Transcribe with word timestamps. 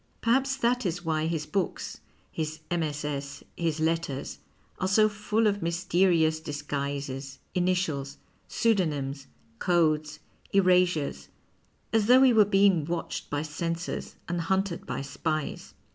Perhaps 0.21 0.57
that 0.57 0.83
is 0.83 1.05
why 1.05 1.27
his 1.27 1.45
books, 1.45 1.99
his 2.31 2.61
MSS., 2.71 3.43
his 3.55 3.79
letters, 3.79 4.39
are 4.79 4.87
so 4.87 5.07
full 5.07 5.45
of 5.45 5.61
mysterious 5.61 6.39
disguises, 6.39 7.37
initials, 7.53 8.17
pseudo 8.47 8.85
nyms, 8.85 9.27
codes, 9.59 10.17
erasures, 10.53 11.27
as 11.93 12.07
thougii 12.07 12.25
he 12.25 12.33
were 12.33 12.45
being 12.45 12.83
watched 12.85 13.29
by 13.29 13.43
censors 13.43 14.15
and 14.27 14.41
hunted 14.41 14.87
by 14.87 15.03
spies. 15.03 15.75